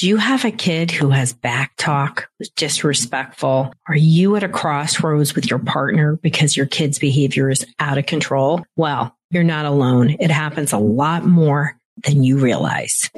Do 0.00 0.08
you 0.08 0.16
have 0.16 0.46
a 0.46 0.50
kid 0.50 0.90
who 0.90 1.10
has 1.10 1.34
back 1.34 1.72
talk, 1.76 2.30
disrespectful? 2.56 3.74
Are 3.86 3.94
you 3.94 4.34
at 4.34 4.42
a 4.42 4.48
crossroads 4.48 5.34
with 5.34 5.50
your 5.50 5.58
partner 5.58 6.16
because 6.22 6.56
your 6.56 6.64
kid's 6.64 6.98
behavior 6.98 7.50
is 7.50 7.66
out 7.78 7.98
of 7.98 8.06
control? 8.06 8.64
Well, 8.76 9.14
you're 9.30 9.44
not 9.44 9.66
alone. 9.66 10.16
It 10.18 10.30
happens 10.30 10.72
a 10.72 10.78
lot 10.78 11.26
more 11.26 11.76
than 12.02 12.24
you 12.24 12.38
realize. 12.38 13.10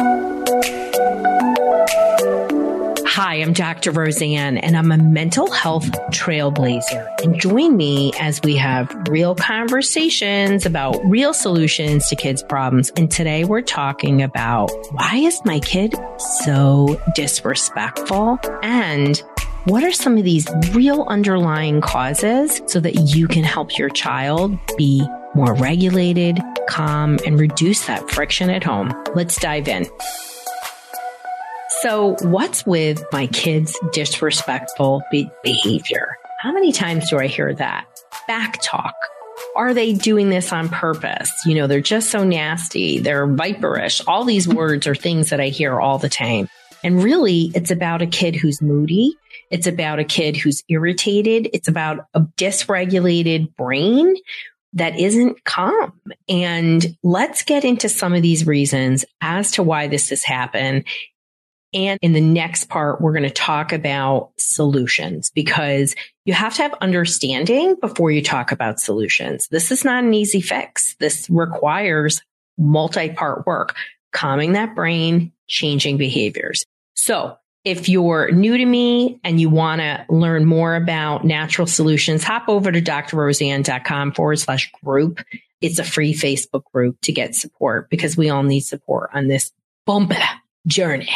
Hi, 3.14 3.34
I'm 3.34 3.52
Dr. 3.52 3.90
Roseanne, 3.90 4.56
and 4.56 4.74
I'm 4.74 4.90
a 4.90 4.96
mental 4.96 5.50
health 5.50 5.84
trailblazer. 6.12 7.06
And 7.22 7.38
join 7.38 7.76
me 7.76 8.10
as 8.18 8.40
we 8.42 8.56
have 8.56 8.90
real 9.10 9.34
conversations 9.34 10.64
about 10.64 10.98
real 11.04 11.34
solutions 11.34 12.08
to 12.08 12.16
kids' 12.16 12.42
problems. 12.42 12.90
And 12.96 13.10
today 13.10 13.44
we're 13.44 13.60
talking 13.60 14.22
about 14.22 14.70
why 14.92 15.16
is 15.16 15.44
my 15.44 15.60
kid 15.60 15.94
so 16.38 16.98
disrespectful? 17.14 18.38
And 18.62 19.18
what 19.66 19.84
are 19.84 19.92
some 19.92 20.16
of 20.16 20.24
these 20.24 20.48
real 20.72 21.02
underlying 21.02 21.82
causes 21.82 22.62
so 22.64 22.80
that 22.80 22.94
you 23.14 23.28
can 23.28 23.44
help 23.44 23.76
your 23.76 23.90
child 23.90 24.58
be 24.78 25.06
more 25.34 25.52
regulated, 25.52 26.40
calm, 26.66 27.18
and 27.26 27.38
reduce 27.38 27.84
that 27.88 28.10
friction 28.10 28.48
at 28.48 28.64
home? 28.64 28.90
Let's 29.14 29.36
dive 29.36 29.68
in. 29.68 29.86
So, 31.82 32.14
what's 32.22 32.64
with 32.64 33.04
my 33.10 33.26
kids' 33.26 33.76
disrespectful 33.92 35.02
be- 35.10 35.28
behavior? 35.42 36.16
How 36.38 36.52
many 36.52 36.70
times 36.70 37.10
do 37.10 37.18
I 37.18 37.26
hear 37.26 37.52
that? 37.54 37.86
Back 38.28 38.60
talk. 38.62 38.94
Are 39.56 39.74
they 39.74 39.92
doing 39.92 40.28
this 40.28 40.52
on 40.52 40.68
purpose? 40.68 41.32
You 41.44 41.56
know, 41.56 41.66
they're 41.66 41.80
just 41.80 42.10
so 42.10 42.22
nasty. 42.22 43.00
They're 43.00 43.26
viperish. 43.26 44.00
All 44.06 44.22
these 44.22 44.46
words 44.46 44.86
are 44.86 44.94
things 44.94 45.30
that 45.30 45.40
I 45.40 45.48
hear 45.48 45.80
all 45.80 45.98
the 45.98 46.08
time. 46.08 46.48
And 46.84 47.02
really, 47.02 47.50
it's 47.52 47.72
about 47.72 48.00
a 48.00 48.06
kid 48.06 48.36
who's 48.36 48.62
moody. 48.62 49.16
It's 49.50 49.66
about 49.66 49.98
a 49.98 50.04
kid 50.04 50.36
who's 50.36 50.62
irritated. 50.68 51.50
It's 51.52 51.66
about 51.66 52.06
a 52.14 52.20
dysregulated 52.20 53.56
brain 53.56 54.14
that 54.74 54.98
isn't 54.98 55.44
calm. 55.44 55.92
And 56.28 56.96
let's 57.02 57.42
get 57.42 57.64
into 57.64 57.88
some 57.88 58.14
of 58.14 58.22
these 58.22 58.46
reasons 58.46 59.04
as 59.20 59.50
to 59.52 59.64
why 59.64 59.88
this 59.88 60.10
has 60.10 60.22
happened 60.22 60.84
and 61.74 61.98
in 62.02 62.12
the 62.12 62.20
next 62.20 62.68
part, 62.68 63.00
we're 63.00 63.12
going 63.12 63.22
to 63.22 63.30
talk 63.30 63.72
about 63.72 64.30
solutions 64.36 65.30
because 65.34 65.94
you 66.24 66.34
have 66.34 66.54
to 66.54 66.62
have 66.62 66.74
understanding 66.80 67.76
before 67.80 68.10
you 68.10 68.22
talk 68.22 68.52
about 68.52 68.78
solutions. 68.78 69.48
This 69.48 69.70
is 69.70 69.84
not 69.84 70.04
an 70.04 70.12
easy 70.12 70.40
fix. 70.40 70.94
This 71.00 71.28
requires 71.30 72.22
multi-part 72.58 73.46
work, 73.46 73.74
calming 74.12 74.52
that 74.52 74.74
brain, 74.74 75.32
changing 75.48 75.96
behaviors. 75.96 76.64
So 76.94 77.38
if 77.64 77.88
you're 77.88 78.30
new 78.32 78.56
to 78.56 78.66
me 78.66 79.20
and 79.24 79.40
you 79.40 79.48
want 79.48 79.80
to 79.80 80.04
learn 80.10 80.44
more 80.44 80.76
about 80.76 81.24
natural 81.24 81.66
solutions, 81.66 82.22
hop 82.22 82.48
over 82.48 82.70
to 82.70 82.82
drroseanne.com 82.82 84.12
forward 84.12 84.38
slash 84.38 84.70
group. 84.84 85.20
It's 85.60 85.78
a 85.78 85.84
free 85.84 86.12
Facebook 86.12 86.64
group 86.72 87.00
to 87.02 87.12
get 87.12 87.34
support 87.34 87.88
because 87.88 88.16
we 88.16 88.30
all 88.30 88.42
need 88.42 88.60
support 88.60 89.10
on 89.14 89.28
this 89.28 89.52
bump 89.86 90.12
journey 90.66 91.08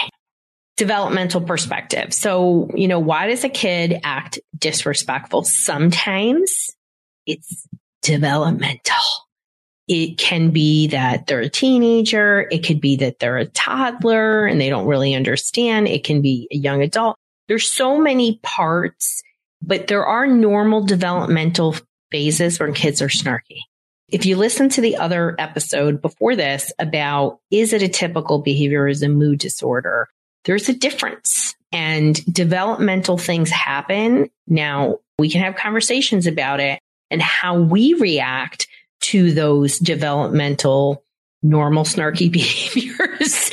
developmental 0.76 1.40
perspective. 1.40 2.12
So, 2.12 2.70
you 2.74 2.88
know, 2.88 2.98
why 2.98 3.28
does 3.28 3.44
a 3.44 3.48
kid 3.48 4.00
act 4.02 4.38
disrespectful? 4.58 5.44
Sometimes 5.44 6.70
it's 7.26 7.66
developmental. 8.02 8.96
It 9.88 10.18
can 10.18 10.50
be 10.50 10.88
that 10.88 11.26
they're 11.26 11.40
a 11.40 11.48
teenager. 11.48 12.48
It 12.50 12.66
could 12.66 12.80
be 12.80 12.96
that 12.96 13.18
they're 13.18 13.38
a 13.38 13.46
toddler 13.46 14.44
and 14.44 14.60
they 14.60 14.68
don't 14.68 14.86
really 14.86 15.14
understand. 15.14 15.88
It 15.88 16.04
can 16.04 16.22
be 16.22 16.48
a 16.52 16.56
young 16.56 16.82
adult. 16.82 17.16
There's 17.48 17.70
so 17.70 17.98
many 17.98 18.40
parts, 18.42 19.22
but 19.62 19.86
there 19.86 20.04
are 20.04 20.26
normal 20.26 20.84
developmental 20.84 21.76
phases 22.10 22.58
when 22.58 22.74
kids 22.74 23.00
are 23.00 23.08
snarky. 23.08 23.60
If 24.08 24.26
you 24.26 24.36
listen 24.36 24.68
to 24.70 24.80
the 24.80 24.96
other 24.96 25.34
episode 25.38 26.02
before 26.02 26.36
this 26.36 26.72
about 26.78 27.40
is 27.50 27.72
it 27.72 27.82
a 27.82 27.88
typical 27.88 28.40
behavior 28.40 28.86
as 28.86 29.02
a 29.02 29.08
mood 29.08 29.38
disorder? 29.38 30.08
There's 30.46 30.68
a 30.68 30.74
difference 30.74 31.54
and 31.72 32.24
developmental 32.32 33.18
things 33.18 33.50
happen. 33.50 34.30
Now 34.46 35.00
we 35.18 35.28
can 35.28 35.42
have 35.42 35.56
conversations 35.56 36.26
about 36.26 36.60
it 36.60 36.80
and 37.10 37.20
how 37.20 37.60
we 37.60 37.94
react 37.94 38.68
to 39.02 39.32
those 39.32 39.78
developmental 39.78 41.02
normal 41.42 41.84
snarky 41.84 42.30
behaviors 42.32 43.50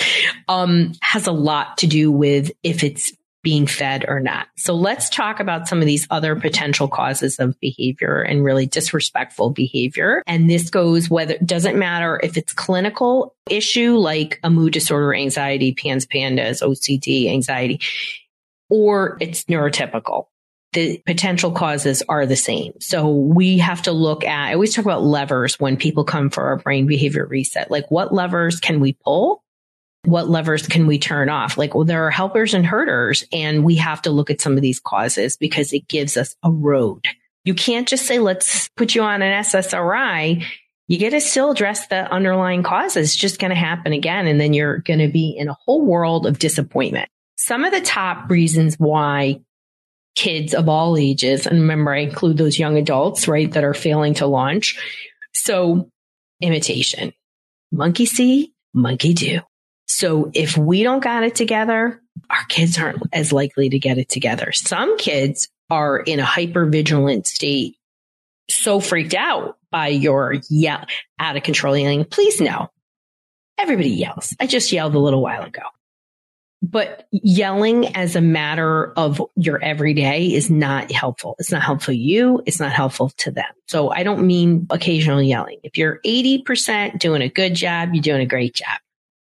um, 0.48 0.94
has 1.02 1.28
a 1.28 1.31
lot 1.31 1.78
to 1.80 1.88
do 1.88 2.12
with 2.12 2.52
if 2.64 2.84
it's 2.84 3.12
being 3.44 3.68
fed 3.68 4.06
or 4.08 4.20
not. 4.20 4.48
So 4.56 4.74
let's 4.74 5.09
talk 5.09 5.40
about 5.40 5.68
some 5.68 5.80
of 5.80 5.86
these 5.86 6.08
other 6.09 6.36
potential 6.36 6.88
causes 6.88 7.38
of 7.40 7.59
behavior 7.59 8.22
and 8.22 8.44
really 8.44 8.66
disrespectful 8.66 9.50
behavior. 9.52 10.24
And 10.26 10.50
this 10.50 10.70
goes 10.70 11.09
whether 11.09 11.38
doesn't 11.40 11.78
matter 11.78 12.20
if 12.24 12.38
it's 12.38 12.54
clinical 12.54 13.36
issue 13.50 13.98
like 13.98 14.40
a 14.44 14.50
mood 14.50 14.74
disorder, 14.74 15.14
anxiety, 15.14 15.74
PANS, 15.74 16.06
PANDAS, 16.06 16.62
OCD, 16.62 17.30
anxiety, 17.30 17.81
or 18.70 19.18
it's 19.20 19.44
neurotypical 19.44 20.28
the 20.74 21.02
potential 21.06 21.52
causes 21.52 22.04
are 22.10 22.25
the 22.25 22.36
same. 22.36 22.74
So 22.80 23.08
we 23.08 23.60
have 23.60 23.84
to 23.84 23.92
look 23.92 24.25
at, 24.25 24.50
I 24.50 24.54
always 24.54 24.74
talk 24.74 24.86
about 24.86 25.04
levers 25.04 25.60
when 25.60 25.78
people 25.78 26.04
come 26.04 26.30
for 26.30 26.46
our 26.46 26.58
brain 26.58 26.88
behavior 26.88 27.25
reset. 27.25 27.72
Like 27.72 27.90
what 27.90 28.14
levers 28.14 28.60
can 28.60 28.80
we 28.80 28.94
pull 28.94 29.43
what 30.06 30.30
levers 30.30 30.68
can 30.68 30.86
we 30.86 31.00
turn 31.00 31.30
off? 31.30 31.58
Like, 31.58 31.74
well, 31.74 31.86
there 31.86 32.06
are 32.06 32.12
helpers 32.12 32.53
and 32.53 32.66
herders, 32.66 33.24
and 33.31 33.64
we 33.64 33.75
have 33.75 34.02
to 34.03 34.12
look 34.12 34.30
at 34.30 34.41
some 34.41 34.56
of 34.56 34.62
these 34.62 34.80
causes 34.80 35.38
because 35.38 35.72
it 35.74 35.88
gives 35.88 36.18
us 36.18 36.36
a 36.44 36.52
road. 36.52 37.06
You 37.46 37.53
can't 37.53 37.88
just 37.88 38.06
say, 38.06 38.19
let's 38.19 38.69
put 38.69 38.96
you 38.96 39.02
on 39.02 39.22
an 39.22 39.44
SSRI. 39.44 40.46
You 40.88 40.97
get 40.97 41.12
to 41.12 41.22
still 41.22 41.52
address 41.52 41.88
the 41.88 42.12
underlying 42.12 42.63
causes. 42.63 43.09
It's 43.09 43.16
just 43.16 43.40
going 43.40 43.52
to 43.52 43.56
happen 43.56 43.94
again. 43.94 44.28
And 44.28 44.40
then 44.40 44.53
you're 44.53 44.80
going 44.80 45.00
to 45.00 45.08
be 45.08 45.31
in 45.38 45.50
a 45.50 45.58
whole 45.66 45.86
world 45.86 46.25
of 46.25 46.40
disappointment. 46.40 47.09
Some 47.38 47.63
of 47.63 47.72
the 47.72 47.81
top 47.81 48.30
reasons 48.30 48.75
why 48.75 49.42
kids 50.16 50.53
of 50.53 50.69
all 50.69 50.97
ages, 50.97 51.47
and 51.47 51.62
remember, 51.62 51.94
I 51.94 52.00
include 52.00 52.38
those 52.38 52.59
young 52.59 52.78
adults, 52.78 53.28
right, 53.28 53.52
that 53.53 53.63
are 53.63 53.74
failing 53.74 54.13
to 54.16 54.28
launch. 54.28 54.80
So 55.34 55.90
imitation, 56.42 57.13
monkey 57.72 58.06
see, 58.06 58.53
monkey 58.74 59.13
do. 59.13 59.42
So 59.88 60.32
if 60.34 60.58
we 60.58 60.84
don't 60.84 61.04
got 61.04 61.24
it 61.24 61.36
together, 61.36 62.02
our 62.30 62.44
kids 62.50 62.78
aren't 62.80 63.04
as 63.12 63.32
likely 63.34 63.70
to 63.70 63.80
get 63.80 63.98
it 63.98 64.10
together. 64.10 64.52
Some 64.52 64.98
kids 64.98 65.50
are 65.70 66.00
in 66.00 66.20
a 66.20 66.26
hyper 66.26 66.66
vigilant 66.66 67.28
state, 67.28 67.78
so 68.50 68.80
freaked 68.80 69.14
out 69.14 69.58
by 69.72 69.88
your 69.88 70.36
yell 70.50 70.86
out 71.20 71.36
of 71.36 71.44
control 71.44 71.78
yelling. 71.78 72.06
Please 72.06 72.40
no. 72.40 72.70
Everybody 73.58 73.90
yells. 73.90 74.36
I 74.40 74.48
just 74.48 74.72
yelled 74.72 74.96
a 74.96 75.00
little 75.00 75.22
while 75.22 75.44
ago. 75.44 75.62
But 76.62 77.08
yelling 77.12 77.94
as 77.96 78.16
a 78.16 78.22
matter 78.22 78.94
of 78.94 79.22
your 79.36 79.62
everyday 79.62 80.28
is 80.28 80.50
not 80.50 80.92
helpful. 80.92 81.36
It's 81.38 81.52
not 81.52 81.62
helpful 81.62 81.94
to 81.94 82.00
you. 82.00 82.42
It's 82.46 82.60
not 82.60 82.72
helpful 82.72 83.10
to 83.18 83.32
them. 83.32 83.52
So 83.68 83.92
I 83.92 84.04
don't 84.04 84.26
mean 84.26 84.66
occasional 84.70 85.22
yelling. 85.22 85.60
If 85.64 85.78
you're 85.78 86.00
80% 86.06 87.00
doing 87.00 87.22
a 87.22 87.28
good 87.28 87.54
job, 87.54 87.90
you're 87.94 88.02
doing 88.02 88.22
a 88.22 88.26
great 88.26 88.54
job 88.54 88.80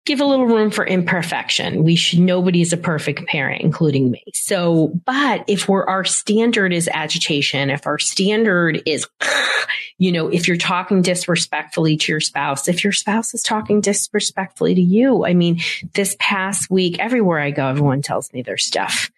give 0.06 0.20
a 0.20 0.24
little 0.24 0.46
room 0.46 0.70
for 0.70 0.86
imperfection. 0.86 1.82
We 1.82 1.96
should, 1.96 2.20
nobody 2.20 2.62
is 2.62 2.72
a 2.72 2.76
perfect 2.76 3.26
parent, 3.26 3.62
including 3.62 4.10
me. 4.10 4.22
So, 4.32 4.92
but 5.04 5.44
if 5.48 5.68
we're, 5.68 5.84
our 5.84 6.04
standard 6.04 6.72
is 6.72 6.88
agitation, 6.92 7.68
if 7.70 7.86
our 7.86 7.98
standard 7.98 8.80
is, 8.86 9.06
you 9.98 10.12
know, 10.12 10.28
if 10.28 10.46
you're 10.46 10.56
talking 10.56 11.02
disrespectfully 11.02 11.96
to 11.98 12.12
your 12.12 12.20
spouse, 12.20 12.68
if 12.68 12.84
your 12.84 12.92
spouse 12.92 13.34
is 13.34 13.42
talking 13.42 13.80
disrespectfully 13.80 14.76
to 14.76 14.80
you, 14.80 15.26
I 15.26 15.34
mean, 15.34 15.60
this 15.94 16.16
past 16.18 16.70
week, 16.70 16.98
everywhere 17.00 17.40
I 17.40 17.50
go, 17.50 17.66
everyone 17.66 18.00
tells 18.00 18.32
me 18.32 18.42
their 18.42 18.58
stuff. 18.58 19.10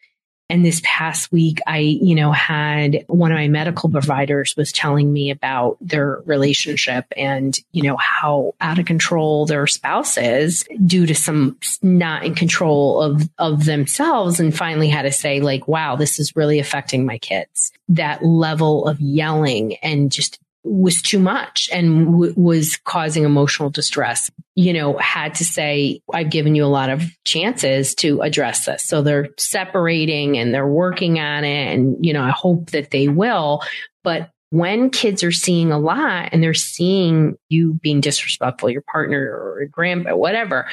And 0.50 0.64
this 0.64 0.80
past 0.82 1.30
week, 1.30 1.60
I, 1.66 1.78
you 1.78 2.14
know, 2.14 2.32
had 2.32 3.04
one 3.06 3.32
of 3.32 3.36
my 3.36 3.48
medical 3.48 3.90
providers 3.90 4.54
was 4.56 4.72
telling 4.72 5.12
me 5.12 5.30
about 5.30 5.76
their 5.80 6.22
relationship 6.24 7.04
and, 7.16 7.58
you 7.72 7.82
know, 7.82 7.96
how 7.96 8.54
out 8.60 8.78
of 8.78 8.86
control 8.86 9.44
their 9.44 9.66
spouse 9.66 10.16
is 10.16 10.66
due 10.86 11.06
to 11.06 11.14
some 11.14 11.58
not 11.82 12.24
in 12.24 12.34
control 12.34 13.02
of, 13.02 13.28
of 13.38 13.66
themselves 13.66 14.40
and 14.40 14.56
finally 14.56 14.88
had 14.88 15.02
to 15.02 15.12
say 15.12 15.40
like, 15.40 15.68
wow, 15.68 15.96
this 15.96 16.18
is 16.18 16.34
really 16.34 16.58
affecting 16.58 17.04
my 17.04 17.18
kids. 17.18 17.70
That 17.90 18.24
level 18.24 18.86
of 18.86 19.00
yelling 19.00 19.76
and 19.76 20.10
just 20.10 20.40
was 20.68 21.02
too 21.02 21.18
much 21.18 21.68
and 21.72 22.06
w- 22.06 22.34
was 22.36 22.78
causing 22.84 23.24
emotional 23.24 23.70
distress, 23.70 24.30
you 24.54 24.72
know, 24.72 24.96
had 24.98 25.34
to 25.36 25.44
say, 25.44 26.00
I've 26.12 26.30
given 26.30 26.54
you 26.54 26.64
a 26.64 26.66
lot 26.66 26.90
of 26.90 27.02
chances 27.24 27.94
to 27.96 28.20
address 28.20 28.66
this. 28.66 28.84
So 28.84 29.02
they're 29.02 29.28
separating 29.38 30.36
and 30.38 30.52
they're 30.52 30.66
working 30.66 31.18
on 31.18 31.44
it. 31.44 31.74
And, 31.74 32.04
you 32.04 32.12
know, 32.12 32.22
I 32.22 32.30
hope 32.30 32.70
that 32.70 32.90
they 32.90 33.08
will. 33.08 33.62
But 34.04 34.30
when 34.50 34.90
kids 34.90 35.22
are 35.22 35.32
seeing 35.32 35.72
a 35.72 35.78
lot 35.78 36.30
and 36.32 36.42
they're 36.42 36.54
seeing 36.54 37.36
you 37.48 37.74
being 37.74 38.00
disrespectful, 38.00 38.70
your 38.70 38.82
partner 38.82 39.18
or 39.18 39.60
your 39.60 39.68
grandpa, 39.68 40.16
whatever, 40.16 40.68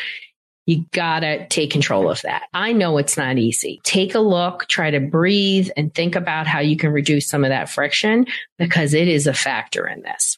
You 0.65 0.85
gotta 0.91 1.45
take 1.47 1.71
control 1.71 2.09
of 2.09 2.21
that. 2.23 2.43
I 2.53 2.73
know 2.73 2.97
it's 2.97 3.17
not 3.17 3.37
easy. 3.37 3.81
Take 3.83 4.15
a 4.15 4.19
look, 4.19 4.67
try 4.67 4.91
to 4.91 4.99
breathe 4.99 5.69
and 5.77 5.93
think 5.93 6.15
about 6.15 6.47
how 6.47 6.59
you 6.59 6.75
can 6.75 6.91
reduce 6.91 7.27
some 7.27 7.43
of 7.43 7.49
that 7.49 7.69
friction 7.69 8.25
because 8.57 8.93
it 8.93 9.07
is 9.07 9.27
a 9.27 9.33
factor 9.33 9.87
in 9.87 10.01
this. 10.01 10.37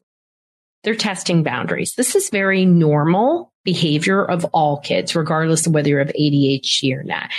They're 0.84 0.96
testing 0.96 1.44
boundaries. 1.44 1.96
This 1.96 2.16
is 2.16 2.30
very 2.30 2.66
normal 2.66 3.52
behavior 3.64 4.24
of 4.24 4.46
all 4.46 4.78
kids, 4.78 5.16
regardless 5.16 5.68
of 5.68 5.74
whether 5.74 5.90
you 5.90 5.98
have 5.98 6.14
ADHD 6.18 6.96
or 6.98 7.04
not. 7.04 7.30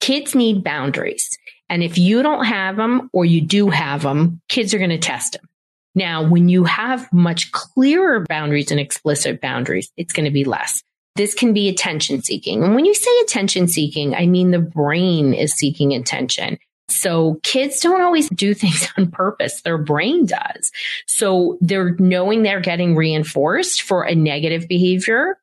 Kids 0.00 0.34
need 0.34 0.64
boundaries. 0.64 1.38
And 1.68 1.82
if 1.82 1.98
you 1.98 2.22
don't 2.22 2.44
have 2.44 2.76
them 2.76 3.10
or 3.12 3.24
you 3.24 3.40
do 3.40 3.68
have 3.68 4.02
them, 4.02 4.40
kids 4.48 4.72
are 4.72 4.78
going 4.78 4.90
to 4.90 4.98
test 4.98 5.34
them. 5.34 5.48
Now, 5.94 6.26
when 6.26 6.48
you 6.48 6.64
have 6.64 7.12
much 7.12 7.52
clearer 7.52 8.20
boundaries 8.20 8.70
and 8.70 8.80
explicit 8.80 9.40
boundaries, 9.40 9.90
it's 9.96 10.12
going 10.12 10.24
to 10.24 10.30
be 10.30 10.44
less. 10.44 10.82
This 11.20 11.34
can 11.34 11.52
be 11.52 11.68
attention 11.68 12.22
seeking. 12.22 12.64
And 12.64 12.74
when 12.74 12.86
you 12.86 12.94
say 12.94 13.10
attention 13.20 13.68
seeking, 13.68 14.14
I 14.14 14.24
mean 14.24 14.52
the 14.52 14.58
brain 14.58 15.34
is 15.34 15.52
seeking 15.52 15.92
attention. 15.92 16.56
So 16.88 17.38
kids 17.42 17.80
don't 17.80 18.00
always 18.00 18.30
do 18.30 18.54
things 18.54 18.88
on 18.96 19.10
purpose. 19.10 19.60
Their 19.60 19.76
brain 19.76 20.24
does. 20.24 20.72
So 21.06 21.58
they're 21.60 21.94
knowing 21.98 22.42
they're 22.42 22.60
getting 22.62 22.96
reinforced 22.96 23.82
for 23.82 24.04
a 24.04 24.14
negative 24.14 24.66
behavior. 24.66 25.36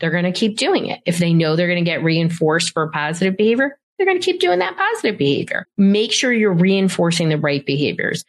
They're 0.00 0.10
going 0.10 0.24
to 0.24 0.32
keep 0.32 0.58
doing 0.58 0.88
it. 0.88 1.00
If 1.06 1.16
they 1.16 1.32
know 1.32 1.56
they're 1.56 1.66
going 1.66 1.82
to 1.82 1.90
get 1.90 2.04
reinforced 2.04 2.74
for 2.74 2.82
a 2.82 2.90
positive 2.90 3.34
behavior, 3.34 3.78
they're 3.96 4.06
going 4.06 4.20
to 4.20 4.24
keep 4.24 4.38
doing 4.38 4.58
that 4.58 4.76
positive 4.76 5.16
behavior. 5.16 5.66
Make 5.78 6.12
sure 6.12 6.30
you're 6.30 6.52
reinforcing 6.52 7.30
the 7.30 7.38
right 7.38 7.64
behaviors 7.64 8.26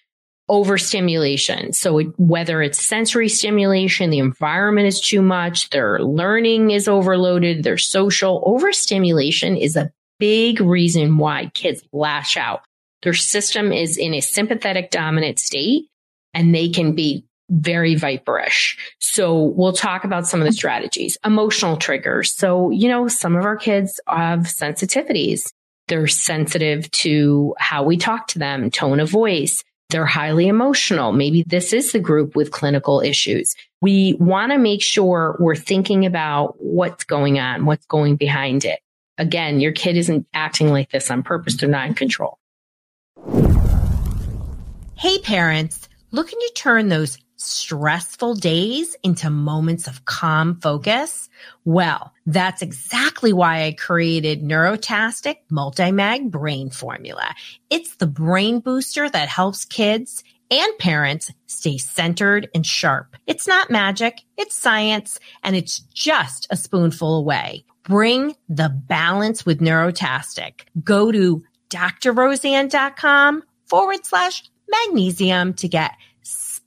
overstimulation. 0.49 1.73
So 1.73 1.99
it, 1.99 2.07
whether 2.17 2.61
it's 2.61 2.85
sensory 2.85 3.29
stimulation, 3.29 4.09
the 4.09 4.19
environment 4.19 4.87
is 4.87 4.99
too 4.99 5.21
much, 5.21 5.69
their 5.69 5.99
learning 5.99 6.71
is 6.71 6.87
overloaded, 6.87 7.63
their 7.63 7.77
social 7.77 8.43
overstimulation 8.45 9.55
is 9.55 9.75
a 9.75 9.91
big 10.19 10.59
reason 10.59 11.17
why 11.17 11.51
kids 11.53 11.81
lash 11.91 12.37
out. 12.37 12.61
Their 13.03 13.13
system 13.13 13.71
is 13.71 13.97
in 13.97 14.13
a 14.13 14.21
sympathetic 14.21 14.91
dominant 14.91 15.39
state 15.39 15.87
and 16.33 16.53
they 16.53 16.69
can 16.69 16.93
be 16.93 17.25
very 17.49 17.95
viperish. 17.95 18.77
So 18.99 19.43
we'll 19.43 19.73
talk 19.73 20.05
about 20.05 20.27
some 20.27 20.41
of 20.41 20.45
the 20.45 20.53
strategies, 20.53 21.17
emotional 21.25 21.77
triggers. 21.77 22.33
So, 22.33 22.69
you 22.69 22.87
know, 22.87 23.07
some 23.07 23.35
of 23.35 23.45
our 23.45 23.57
kids 23.57 23.99
have 24.07 24.41
sensitivities. 24.41 25.51
They're 25.89 26.07
sensitive 26.07 26.89
to 26.91 27.55
how 27.59 27.83
we 27.83 27.97
talk 27.97 28.27
to 28.27 28.39
them, 28.39 28.71
tone 28.71 28.99
of 28.99 29.09
voice 29.09 29.63
they're 29.89 30.05
highly 30.05 30.47
emotional. 30.47 31.11
Maybe 31.11 31.43
this 31.45 31.73
is 31.73 31.91
the 31.91 31.99
group 31.99 32.35
with 32.35 32.51
clinical 32.51 33.01
issues. 33.01 33.55
We 33.81 34.15
want 34.19 34.51
to 34.51 34.57
make 34.57 34.81
sure 34.81 35.35
we're 35.39 35.55
thinking 35.55 36.05
about 36.05 36.55
what's 36.57 37.03
going 37.03 37.39
on, 37.39 37.65
what's 37.65 37.85
going 37.85 38.15
behind 38.15 38.65
it. 38.65 38.79
Again, 39.17 39.59
your 39.59 39.71
kid 39.71 39.95
isn't 39.97 40.25
acting 40.33 40.69
like 40.69 40.89
this 40.89 41.11
on 41.11 41.21
purpose. 41.21 41.57
They're 41.57 41.69
not 41.69 41.87
in 41.87 41.93
control. 41.93 42.39
Hey, 44.97 45.19
parents, 45.19 45.87
looking 46.11 46.39
to 46.39 46.51
turn 46.55 46.89
those 46.89 47.17
stressful 47.43 48.35
days 48.35 48.95
into 49.03 49.29
moments 49.29 49.87
of 49.87 50.05
calm 50.05 50.59
focus? 50.59 51.29
Well, 51.65 52.13
that's 52.25 52.61
exactly 52.61 53.33
why 53.33 53.65
I 53.65 53.73
created 53.73 54.43
Neurotastic 54.43 55.37
Multimag 55.51 56.31
Brain 56.31 56.69
Formula. 56.69 57.35
It's 57.69 57.95
the 57.95 58.07
brain 58.07 58.59
booster 58.59 59.09
that 59.09 59.29
helps 59.29 59.65
kids 59.65 60.23
and 60.49 60.77
parents 60.77 61.31
stay 61.47 61.77
centered 61.77 62.49
and 62.53 62.65
sharp. 62.65 63.15
It's 63.25 63.47
not 63.47 63.71
magic, 63.71 64.21
it's 64.37 64.55
science, 64.55 65.19
and 65.43 65.55
it's 65.55 65.79
just 65.79 66.47
a 66.49 66.57
spoonful 66.57 67.17
away. 67.17 67.65
Bring 67.83 68.35
the 68.47 68.69
balance 68.69 69.45
with 69.45 69.59
Neurotastic. 69.59 70.61
Go 70.83 71.11
to 71.11 71.43
drroseanne.com 71.69 73.43
forward 73.65 74.05
slash 74.05 74.43
magnesium 74.69 75.53
to 75.55 75.67
get 75.67 75.91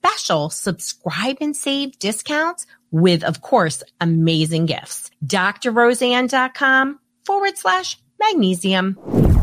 special 0.07 0.49
subscribe 0.49 1.37
and 1.41 1.55
save 1.55 1.99
discounts 1.99 2.65
with, 2.91 3.23
of 3.23 3.41
course, 3.41 3.83
amazing 3.99 4.65
gifts. 4.65 5.11
drroseanne.com 5.25 6.99
forward 7.25 7.57
slash 7.57 7.97
magnesium. 8.19 9.36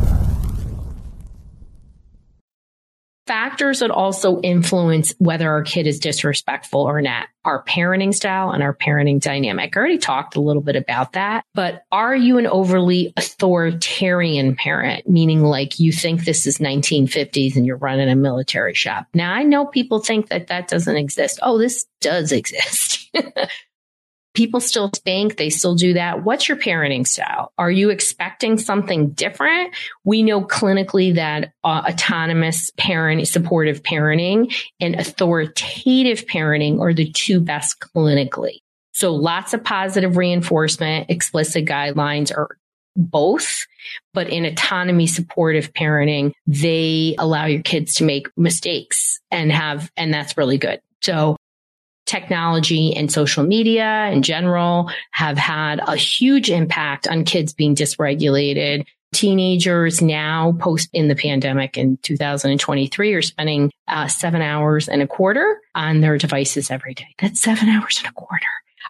Factors 3.55 3.79
that 3.79 3.89
also 3.89 4.41
influence 4.41 5.13
whether 5.17 5.49
our 5.49 5.63
kid 5.63 5.87
is 5.87 5.97
disrespectful 5.97 6.81
or 6.81 7.01
not. 7.01 7.27
Our 7.45 7.63
parenting 7.63 8.13
style 8.13 8.51
and 8.51 8.61
our 8.61 8.75
parenting 8.75 9.21
dynamic. 9.21 9.77
I 9.77 9.79
already 9.79 9.97
talked 9.97 10.35
a 10.35 10.41
little 10.41 10.61
bit 10.61 10.75
about 10.75 11.13
that, 11.13 11.45
but 11.53 11.83
are 11.89 12.13
you 12.13 12.37
an 12.37 12.47
overly 12.47 13.13
authoritarian 13.15 14.57
parent? 14.57 15.07
Meaning 15.07 15.41
like 15.41 15.79
you 15.79 15.93
think 15.93 16.25
this 16.25 16.45
is 16.45 16.57
1950s 16.57 17.55
and 17.55 17.65
you're 17.65 17.77
running 17.77 18.09
a 18.09 18.15
military 18.15 18.73
shop. 18.73 19.07
Now 19.13 19.33
I 19.33 19.43
know 19.43 19.65
people 19.65 19.99
think 19.99 20.27
that 20.27 20.47
that 20.47 20.67
doesn't 20.67 20.97
exist. 20.97 21.39
Oh, 21.41 21.57
this 21.57 21.85
does 22.01 22.31
exist. 22.33 23.09
People 24.35 24.59
still 24.59 24.91
spank. 24.93 25.37
They 25.37 25.49
still 25.49 25.75
do 25.75 25.93
that. 25.93 26.23
What's 26.23 26.47
your 26.47 26.57
parenting 26.57 27.07
style? 27.07 27.51
Are 27.57 27.71
you 27.71 27.89
expecting 27.89 28.57
something 28.57 29.11
different? 29.11 29.73
We 30.03 30.21
know 30.21 30.43
clinically 30.43 31.15
that 31.15 31.53
uh, 31.63 31.83
autonomous 31.89 32.71
parent, 32.77 33.27
supportive 33.27 33.81
parenting 33.81 34.53
and 34.79 34.95
authoritative 34.95 36.25
parenting 36.27 36.79
are 36.79 36.93
the 36.93 37.11
two 37.11 37.39
best 37.39 37.79
clinically. 37.79 38.59
So 38.91 39.13
lots 39.13 39.53
of 39.53 39.63
positive 39.63 40.15
reinforcement, 40.15 41.09
explicit 41.09 41.65
guidelines 41.65 42.31
are 42.35 42.57
both, 42.95 43.65
but 44.13 44.29
in 44.29 44.45
autonomy 44.45 45.07
supportive 45.07 45.73
parenting, 45.73 46.31
they 46.47 47.15
allow 47.17 47.45
your 47.45 47.61
kids 47.61 47.95
to 47.95 48.05
make 48.05 48.27
mistakes 48.37 49.19
and 49.31 49.51
have, 49.51 49.91
and 49.97 50.13
that's 50.13 50.37
really 50.37 50.57
good. 50.57 50.81
So 51.01 51.35
technology 52.05 52.95
and 52.95 53.11
social 53.11 53.43
media 53.43 54.09
in 54.11 54.21
general 54.21 54.89
have 55.11 55.37
had 55.37 55.79
a 55.79 55.95
huge 55.95 56.49
impact 56.49 57.07
on 57.07 57.25
kids 57.25 57.53
being 57.53 57.75
dysregulated. 57.75 58.85
Teenagers 59.13 60.01
now 60.01 60.53
post 60.59 60.89
in 60.93 61.07
the 61.07 61.15
pandemic 61.15 61.77
in 61.77 61.97
2023 61.97 63.13
are 63.13 63.21
spending 63.21 63.71
uh, 63.87 64.07
seven 64.07 64.41
hours 64.41 64.89
and 64.89 65.01
a 65.01 65.07
quarter 65.07 65.61
on 65.73 66.01
their 66.01 66.17
devices 66.17 66.69
every 66.69 66.93
day. 66.93 67.07
That's 67.19 67.41
seven 67.41 67.69
hours 67.69 67.99
and 67.99 68.09
a 68.09 68.13
quarter. 68.13 68.45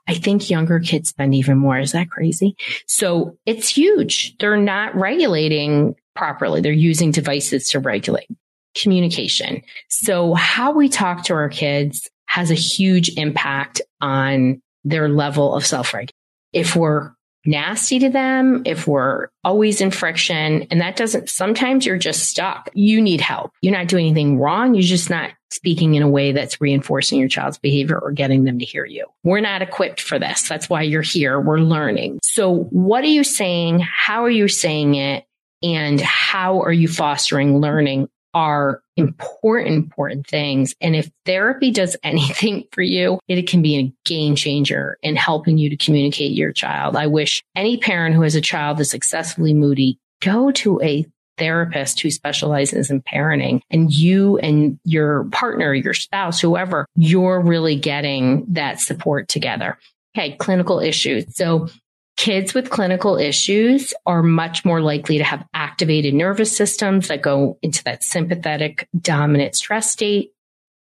I 0.07 0.15
think 0.15 0.49
younger 0.49 0.79
kids 0.79 1.09
spend 1.09 1.33
even 1.35 1.57
more. 1.57 1.79
Is 1.79 1.93
that 1.93 2.09
crazy? 2.09 2.55
So 2.87 3.37
it's 3.45 3.69
huge. 3.69 4.35
They're 4.37 4.57
not 4.57 4.95
regulating 4.95 5.95
properly. 6.15 6.61
They're 6.61 6.71
using 6.71 7.11
devices 7.11 7.69
to 7.69 7.79
regulate 7.79 8.27
communication. 8.75 9.61
So 9.89 10.33
how 10.33 10.73
we 10.73 10.89
talk 10.89 11.23
to 11.25 11.33
our 11.33 11.49
kids 11.49 12.09
has 12.25 12.51
a 12.51 12.55
huge 12.55 13.17
impact 13.17 13.81
on 14.01 14.61
their 14.83 15.09
level 15.09 15.55
of 15.55 15.65
self 15.65 15.93
regulation. 15.93 16.13
If 16.53 16.75
we're 16.75 17.11
nasty 17.45 17.99
to 17.99 18.09
them, 18.09 18.63
if 18.65 18.87
we're 18.87 19.27
always 19.43 19.81
in 19.81 19.91
friction, 19.91 20.67
and 20.71 20.81
that 20.81 20.95
doesn't, 20.95 21.29
sometimes 21.29 21.85
you're 21.85 21.97
just 21.97 22.29
stuck. 22.29 22.69
You 22.73 23.01
need 23.01 23.21
help. 23.21 23.51
You're 23.61 23.75
not 23.75 23.87
doing 23.87 24.07
anything 24.07 24.39
wrong. 24.39 24.73
You're 24.73 24.83
just 24.83 25.09
not 25.09 25.31
speaking 25.51 25.95
in 25.95 26.03
a 26.03 26.09
way 26.09 26.31
that's 26.31 26.59
reinforcing 26.59 27.19
your 27.19 27.29
child's 27.29 27.57
behavior 27.57 27.97
or 27.97 28.11
getting 28.11 28.43
them 28.43 28.59
to 28.59 28.65
hear 28.65 28.85
you. 28.85 29.05
We're 29.23 29.39
not 29.41 29.61
equipped 29.61 30.01
for 30.01 30.19
this. 30.19 30.47
That's 30.47 30.69
why 30.69 30.81
you're 30.81 31.01
here. 31.01 31.39
We're 31.39 31.59
learning. 31.59 32.19
So 32.23 32.63
what 32.71 33.03
are 33.03 33.07
you 33.07 33.23
saying? 33.23 33.79
How 33.79 34.23
are 34.25 34.29
you 34.29 34.47
saying 34.47 34.95
it? 34.95 35.25
And 35.63 35.99
how 36.01 36.61
are 36.61 36.73
you 36.73 36.87
fostering 36.87 37.59
learning 37.59 38.09
are 38.35 38.81
important, 38.97 39.73
important 39.73 40.27
things. 40.27 40.75
And 40.81 40.95
if 40.95 41.09
therapy 41.25 41.71
does 41.71 41.97
anything 42.03 42.65
for 42.71 42.83
you, 42.83 43.19
it 43.27 43.47
can 43.47 43.63
be 43.63 43.77
a 43.77 43.93
game 44.03 44.35
changer 44.35 44.97
in 45.01 45.15
helping 45.15 45.57
you 45.57 45.69
to 45.71 45.77
communicate 45.77 46.33
your 46.33 46.51
child. 46.51 46.95
I 46.95 47.07
wish 47.07 47.41
any 47.55 47.77
parent 47.77 48.13
who 48.13 48.21
has 48.21 48.35
a 48.35 48.41
child 48.41 48.77
that's 48.77 48.93
excessively 48.93 49.53
moody 49.53 49.97
go 50.21 50.51
to 50.51 50.81
a 50.81 51.05
therapist 51.37 51.99
who 52.01 52.11
specializes 52.11 52.89
in 52.89 53.01
parenting 53.01 53.59
and 53.69 53.91
you 53.91 54.37
and 54.37 54.79
your 54.83 55.25
partner, 55.25 55.73
your 55.73 55.93
spouse, 55.93 56.39
whoever, 56.39 56.85
you're 56.95 57.41
really 57.41 57.75
getting 57.75 58.45
that 58.49 58.79
support 58.79 59.27
together. 59.27 59.77
Okay. 60.17 60.35
Clinical 60.37 60.79
issues. 60.79 61.25
So 61.35 61.67
Kids 62.17 62.53
with 62.53 62.69
clinical 62.69 63.17
issues 63.17 63.93
are 64.05 64.23
much 64.23 64.63
more 64.63 64.81
likely 64.81 65.17
to 65.17 65.23
have 65.23 65.45
activated 65.53 66.13
nervous 66.13 66.55
systems 66.55 67.09
that 67.09 67.21
go 67.21 67.57
into 67.61 67.83
that 67.83 68.03
sympathetic 68.03 68.87
dominant 68.99 69.55
stress 69.55 69.91
state. 69.91 70.31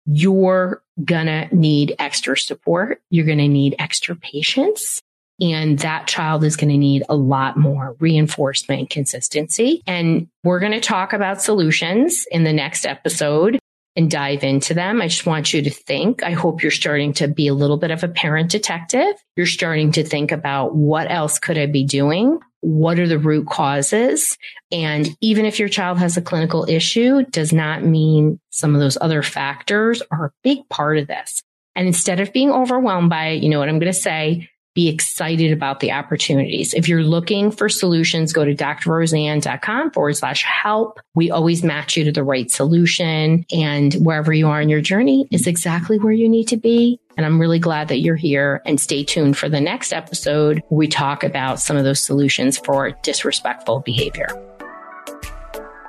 You're 0.05 0.83
gonna 1.03 1.47
need 1.51 1.95
extra 1.99 2.37
support. 2.37 3.01
You're 3.09 3.25
gonna 3.25 3.47
need 3.47 3.75
extra 3.79 4.15
patience. 4.15 5.01
And 5.39 5.79
that 5.79 6.07
child 6.07 6.43
is 6.43 6.55
going 6.55 6.69
to 6.69 6.77
need 6.77 7.03
a 7.09 7.15
lot 7.15 7.57
more 7.57 7.95
reinforcement 7.99 8.91
consistency. 8.91 9.81
And 9.87 10.27
we're 10.43 10.59
going 10.59 10.73
to 10.73 10.79
talk 10.79 11.13
about 11.13 11.41
solutions 11.41 12.27
in 12.31 12.43
the 12.43 12.53
next 12.53 12.85
episode 12.85 13.57
and 13.95 14.09
dive 14.09 14.43
into 14.43 14.73
them. 14.73 15.01
I 15.01 15.07
just 15.07 15.25
want 15.25 15.53
you 15.53 15.61
to 15.63 15.69
think. 15.69 16.23
I 16.23 16.31
hope 16.31 16.61
you're 16.61 16.71
starting 16.71 17.13
to 17.13 17.27
be 17.27 17.47
a 17.47 17.53
little 17.53 17.77
bit 17.77 17.91
of 17.91 18.03
a 18.03 18.07
parent 18.07 18.51
detective. 18.51 19.13
You're 19.35 19.45
starting 19.45 19.91
to 19.93 20.03
think 20.03 20.31
about 20.31 20.75
what 20.75 21.11
else 21.11 21.39
could 21.39 21.57
I 21.57 21.65
be 21.65 21.83
doing? 21.83 22.39
What 22.61 22.99
are 22.99 23.07
the 23.07 23.19
root 23.19 23.47
causes? 23.47 24.37
And 24.71 25.09
even 25.19 25.45
if 25.45 25.59
your 25.59 25.67
child 25.67 25.97
has 25.99 26.15
a 26.15 26.21
clinical 26.21 26.65
issue, 26.69 27.23
does 27.25 27.51
not 27.51 27.83
mean 27.83 28.39
some 28.49 28.75
of 28.75 28.81
those 28.81 28.97
other 29.01 29.23
factors 29.23 30.01
are 30.11 30.25
a 30.25 30.33
big 30.43 30.67
part 30.69 30.97
of 30.97 31.07
this. 31.07 31.41
And 31.75 31.87
instead 31.87 32.19
of 32.19 32.33
being 32.33 32.51
overwhelmed 32.51 33.09
by 33.09 33.29
it, 33.29 33.43
you 33.43 33.49
know 33.49 33.59
what 33.59 33.69
I'm 33.69 33.79
going 33.79 33.91
to 33.91 33.99
say? 33.99 34.49
Be 34.73 34.87
excited 34.87 35.51
about 35.51 35.81
the 35.81 35.91
opportunities. 35.91 36.73
If 36.73 36.87
you're 36.87 37.03
looking 37.03 37.51
for 37.51 37.67
solutions, 37.67 38.31
go 38.31 38.45
to 38.45 38.55
drroseanne.com 38.55 39.91
forward 39.91 40.15
slash 40.15 40.43
help. 40.43 40.99
We 41.13 41.29
always 41.29 41.63
match 41.63 41.97
you 41.97 42.05
to 42.05 42.11
the 42.11 42.23
right 42.23 42.49
solution 42.49 43.45
and 43.51 43.93
wherever 43.95 44.31
you 44.31 44.47
are 44.47 44.61
in 44.61 44.69
your 44.69 44.81
journey 44.81 45.27
is 45.31 45.45
exactly 45.45 45.99
where 45.99 46.13
you 46.13 46.29
need 46.29 46.47
to 46.49 46.57
be. 46.57 46.99
And 47.17 47.25
I'm 47.25 47.39
really 47.39 47.59
glad 47.59 47.89
that 47.89 47.99
you're 47.99 48.15
here 48.15 48.61
and 48.65 48.79
stay 48.79 49.03
tuned 49.03 49.37
for 49.37 49.49
the 49.49 49.59
next 49.59 49.91
episode. 49.91 50.63
We 50.69 50.87
talk 50.87 51.23
about 51.23 51.59
some 51.59 51.75
of 51.75 51.83
those 51.83 51.99
solutions 51.99 52.57
for 52.57 52.91
disrespectful 53.03 53.81
behavior. 53.81 54.27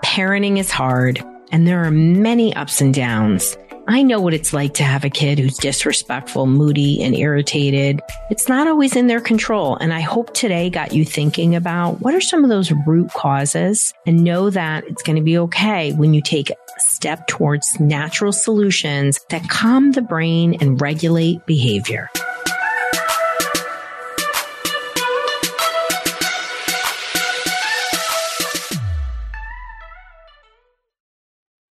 Parenting 0.04 0.58
is 0.58 0.70
hard 0.70 1.24
and 1.52 1.68
there 1.68 1.84
are 1.84 1.90
many 1.90 2.54
ups 2.56 2.80
and 2.80 2.92
downs. 2.92 3.56
I 3.88 4.02
know 4.02 4.20
what 4.20 4.32
it's 4.32 4.52
like 4.52 4.74
to 4.74 4.84
have 4.84 5.04
a 5.04 5.10
kid 5.10 5.40
who's 5.40 5.56
disrespectful, 5.56 6.46
moody, 6.46 7.02
and 7.02 7.16
irritated. 7.16 8.00
It's 8.30 8.48
not 8.48 8.68
always 8.68 8.94
in 8.94 9.08
their 9.08 9.20
control. 9.20 9.76
And 9.76 9.92
I 9.92 10.00
hope 10.00 10.32
today 10.34 10.70
got 10.70 10.92
you 10.92 11.04
thinking 11.04 11.56
about 11.56 12.00
what 12.00 12.14
are 12.14 12.20
some 12.20 12.44
of 12.44 12.50
those 12.50 12.70
root 12.86 13.10
causes 13.10 13.92
and 14.06 14.22
know 14.22 14.50
that 14.50 14.84
it's 14.86 15.02
going 15.02 15.16
to 15.16 15.22
be 15.22 15.36
okay 15.38 15.92
when 15.94 16.14
you 16.14 16.22
take 16.22 16.50
a 16.50 16.56
step 16.78 17.26
towards 17.26 17.80
natural 17.80 18.32
solutions 18.32 19.18
that 19.30 19.48
calm 19.48 19.92
the 19.92 20.02
brain 20.02 20.56
and 20.60 20.80
regulate 20.80 21.44
behavior. 21.44 22.08